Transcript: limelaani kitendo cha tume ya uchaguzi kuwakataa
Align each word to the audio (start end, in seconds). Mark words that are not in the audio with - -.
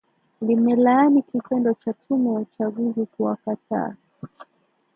limelaani 0.41 1.21
kitendo 1.21 1.73
cha 1.73 1.93
tume 1.93 2.33
ya 2.33 2.39
uchaguzi 2.39 3.05
kuwakataa 3.05 3.95